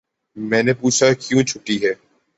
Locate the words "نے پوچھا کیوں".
0.63-1.43